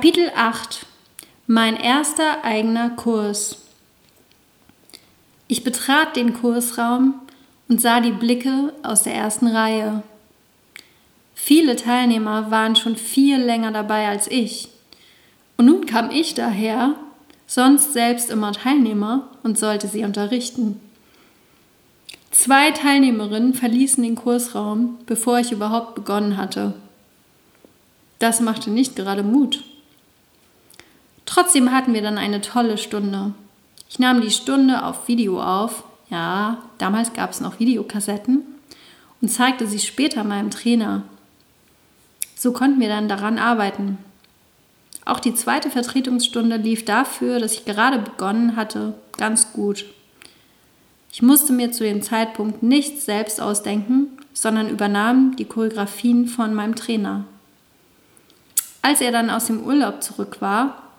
Kapitel 0.00 0.32
8 0.34 0.86
Mein 1.46 1.76
erster 1.76 2.42
eigener 2.42 2.88
Kurs 2.88 3.58
Ich 5.46 5.62
betrat 5.62 6.16
den 6.16 6.32
Kursraum 6.32 7.16
und 7.68 7.82
sah 7.82 8.00
die 8.00 8.10
Blicke 8.10 8.72
aus 8.82 9.02
der 9.02 9.14
ersten 9.14 9.46
Reihe. 9.46 10.02
Viele 11.34 11.76
Teilnehmer 11.76 12.50
waren 12.50 12.76
schon 12.76 12.96
viel 12.96 13.42
länger 13.42 13.72
dabei 13.72 14.08
als 14.08 14.26
ich. 14.30 14.70
Und 15.58 15.66
nun 15.66 15.84
kam 15.84 16.10
ich 16.10 16.32
daher, 16.32 16.94
sonst 17.46 17.92
selbst 17.92 18.30
immer 18.30 18.52
Teilnehmer, 18.52 19.28
und 19.42 19.58
sollte 19.58 19.86
sie 19.86 20.04
unterrichten. 20.04 20.80
Zwei 22.30 22.70
Teilnehmerinnen 22.70 23.52
verließen 23.52 24.02
den 24.02 24.14
Kursraum, 24.14 24.96
bevor 25.04 25.40
ich 25.40 25.52
überhaupt 25.52 25.94
begonnen 25.94 26.38
hatte. 26.38 26.72
Das 28.18 28.40
machte 28.40 28.70
nicht 28.70 28.96
gerade 28.96 29.22
Mut. 29.22 29.62
Trotzdem 31.30 31.70
hatten 31.70 31.94
wir 31.94 32.02
dann 32.02 32.18
eine 32.18 32.40
tolle 32.40 32.76
Stunde. 32.76 33.32
Ich 33.88 34.00
nahm 34.00 34.20
die 34.20 34.32
Stunde 34.32 34.84
auf 34.84 35.06
Video 35.06 35.40
auf. 35.40 35.84
Ja, 36.10 36.58
damals 36.78 37.12
gab 37.12 37.30
es 37.30 37.40
noch 37.40 37.60
Videokassetten 37.60 38.42
und 39.22 39.28
zeigte 39.28 39.68
sie 39.68 39.78
später 39.78 40.24
meinem 40.24 40.50
Trainer. 40.50 41.04
So 42.34 42.50
konnten 42.52 42.80
wir 42.80 42.88
dann 42.88 43.08
daran 43.08 43.38
arbeiten. 43.38 43.98
Auch 45.04 45.20
die 45.20 45.32
zweite 45.32 45.70
Vertretungsstunde 45.70 46.56
lief 46.56 46.84
dafür, 46.84 47.38
dass 47.38 47.54
ich 47.54 47.64
gerade 47.64 48.00
begonnen 48.00 48.56
hatte, 48.56 48.94
ganz 49.16 49.52
gut. 49.52 49.84
Ich 51.12 51.22
musste 51.22 51.52
mir 51.52 51.70
zu 51.70 51.84
dem 51.84 52.02
Zeitpunkt 52.02 52.64
nichts 52.64 53.04
selbst 53.04 53.40
ausdenken, 53.40 54.08
sondern 54.32 54.68
übernahm 54.68 55.36
die 55.36 55.44
Choreografien 55.44 56.26
von 56.26 56.54
meinem 56.54 56.74
Trainer. 56.74 57.24
Als 58.82 59.00
er 59.00 59.12
dann 59.12 59.30
aus 59.30 59.46
dem 59.46 59.62
Urlaub 59.62 60.02
zurück 60.02 60.38
war, 60.40 60.89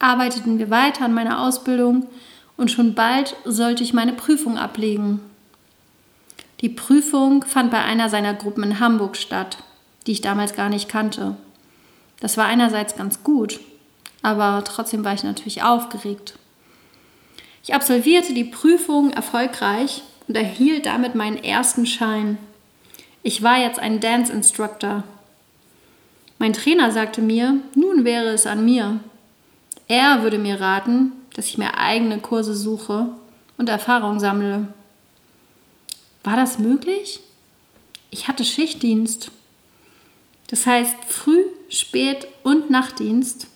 arbeiteten 0.00 0.58
wir 0.58 0.70
weiter 0.70 1.04
an 1.04 1.14
meiner 1.14 1.40
Ausbildung 1.40 2.08
und 2.56 2.70
schon 2.70 2.94
bald 2.94 3.36
sollte 3.44 3.84
ich 3.84 3.92
meine 3.92 4.12
Prüfung 4.12 4.58
ablegen. 4.58 5.20
Die 6.60 6.68
Prüfung 6.68 7.44
fand 7.44 7.70
bei 7.70 7.82
einer 7.82 8.08
seiner 8.08 8.34
Gruppen 8.34 8.64
in 8.64 8.80
Hamburg 8.80 9.16
statt, 9.16 9.58
die 10.06 10.12
ich 10.12 10.20
damals 10.20 10.54
gar 10.54 10.68
nicht 10.68 10.88
kannte. 10.88 11.36
Das 12.20 12.36
war 12.36 12.46
einerseits 12.46 12.96
ganz 12.96 13.22
gut, 13.22 13.60
aber 14.22 14.62
trotzdem 14.64 15.04
war 15.04 15.14
ich 15.14 15.22
natürlich 15.22 15.62
aufgeregt. 15.62 16.34
Ich 17.62 17.74
absolvierte 17.74 18.34
die 18.34 18.44
Prüfung 18.44 19.12
erfolgreich 19.12 20.02
und 20.28 20.36
erhielt 20.36 20.86
damit 20.86 21.14
meinen 21.14 21.42
ersten 21.42 21.86
Schein. 21.86 22.38
Ich 23.22 23.42
war 23.42 23.58
jetzt 23.58 23.78
ein 23.78 24.00
Dance 24.00 24.32
Instructor. 24.32 25.04
Mein 26.38 26.54
Trainer 26.54 26.90
sagte 26.90 27.20
mir, 27.20 27.56
nun 27.74 28.04
wäre 28.04 28.28
es 28.28 28.46
an 28.46 28.64
mir, 28.64 29.00
er 29.90 30.22
würde 30.22 30.38
mir 30.38 30.60
raten, 30.60 31.10
dass 31.34 31.46
ich 31.46 31.58
mir 31.58 31.76
eigene 31.76 32.20
Kurse 32.20 32.54
suche 32.54 33.08
und 33.58 33.68
Erfahrung 33.68 34.20
sammle. 34.20 34.68
War 36.22 36.36
das 36.36 36.60
möglich? 36.60 37.18
Ich 38.10 38.28
hatte 38.28 38.44
Schichtdienst. 38.44 39.32
Das 40.46 40.64
heißt 40.64 40.94
Früh-, 41.08 41.44
Spät- 41.68 42.28
und 42.44 42.70
Nachtdienst, 42.70 43.48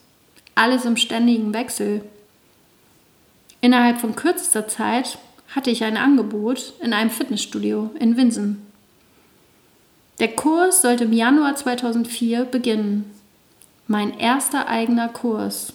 alles 0.56 0.84
im 0.84 0.96
ständigen 0.96 1.54
Wechsel. 1.54 2.04
Innerhalb 3.60 4.00
von 4.00 4.16
kürzester 4.16 4.66
Zeit 4.66 5.18
hatte 5.54 5.70
ich 5.70 5.84
ein 5.84 5.96
Angebot 5.96 6.72
in 6.82 6.92
einem 6.92 7.10
Fitnessstudio 7.10 7.92
in 8.00 8.16
Winsen. 8.16 8.66
Der 10.18 10.34
Kurs 10.34 10.82
sollte 10.82 11.04
im 11.04 11.12
Januar 11.12 11.54
2004 11.54 12.44
beginnen. 12.44 13.08
Mein 13.86 14.18
erster 14.18 14.66
eigener 14.66 15.08
Kurs. 15.08 15.74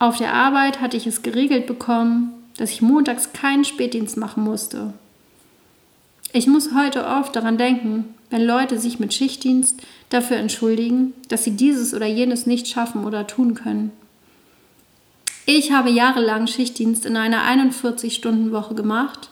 Auf 0.00 0.16
der 0.16 0.32
Arbeit 0.32 0.80
hatte 0.80 0.96
ich 0.96 1.06
es 1.06 1.20
geregelt 1.20 1.66
bekommen, 1.66 2.32
dass 2.56 2.70
ich 2.70 2.80
montags 2.80 3.34
keinen 3.34 3.66
Spätdienst 3.66 4.16
machen 4.16 4.42
musste. 4.42 4.94
Ich 6.32 6.46
muss 6.46 6.70
heute 6.74 7.06
oft 7.06 7.36
daran 7.36 7.58
denken, 7.58 8.14
wenn 8.30 8.42
Leute 8.42 8.78
sich 8.78 8.98
mit 8.98 9.12
Schichtdienst 9.12 9.82
dafür 10.08 10.38
entschuldigen, 10.38 11.12
dass 11.28 11.44
sie 11.44 11.50
dieses 11.50 11.92
oder 11.92 12.06
jenes 12.06 12.46
nicht 12.46 12.66
schaffen 12.66 13.04
oder 13.04 13.26
tun 13.26 13.52
können. 13.52 13.92
Ich 15.44 15.70
habe 15.70 15.90
jahrelang 15.90 16.46
Schichtdienst 16.46 17.04
in 17.04 17.18
einer 17.18 17.42
41-Stunden-Woche 17.42 18.74
gemacht 18.74 19.28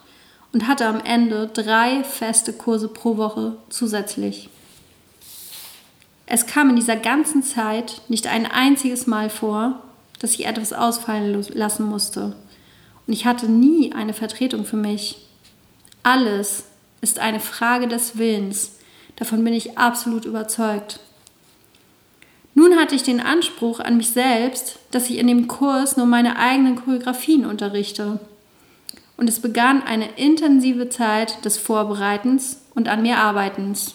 und 0.52 0.66
hatte 0.66 0.84
am 0.86 1.00
Ende 1.00 1.46
drei 1.46 2.04
feste 2.04 2.52
Kurse 2.52 2.88
pro 2.88 3.16
Woche 3.16 3.56
zusätzlich. 3.70 4.50
Es 6.26 6.46
kam 6.46 6.68
in 6.68 6.76
dieser 6.76 6.96
ganzen 6.96 7.42
Zeit 7.42 8.02
nicht 8.08 8.26
ein 8.26 8.44
einziges 8.44 9.06
Mal 9.06 9.30
vor, 9.30 9.82
dass 10.18 10.34
ich 10.34 10.46
etwas 10.46 10.72
ausfallen 10.72 11.44
lassen 11.54 11.86
musste. 11.86 12.36
Und 13.06 13.12
ich 13.12 13.26
hatte 13.26 13.50
nie 13.50 13.92
eine 13.92 14.14
Vertretung 14.14 14.64
für 14.64 14.76
mich. 14.76 15.16
Alles 16.02 16.64
ist 17.00 17.18
eine 17.18 17.40
Frage 17.40 17.88
des 17.88 18.18
Willens. 18.18 18.72
Davon 19.16 19.42
bin 19.44 19.54
ich 19.54 19.78
absolut 19.78 20.24
überzeugt. 20.24 21.00
Nun 22.54 22.76
hatte 22.76 22.94
ich 22.94 23.02
den 23.04 23.20
Anspruch 23.20 23.78
an 23.78 23.96
mich 23.96 24.10
selbst, 24.10 24.78
dass 24.90 25.08
ich 25.10 25.18
in 25.18 25.28
dem 25.28 25.46
Kurs 25.46 25.96
nur 25.96 26.06
meine 26.06 26.38
eigenen 26.38 26.76
Choreografien 26.76 27.46
unterrichte. 27.46 28.18
Und 29.16 29.28
es 29.28 29.40
begann 29.40 29.82
eine 29.82 30.10
intensive 30.16 30.88
Zeit 30.88 31.44
des 31.44 31.56
Vorbereitens 31.56 32.62
und 32.74 32.88
an 32.88 33.02
mir 33.02 33.18
Arbeitens. 33.18 33.94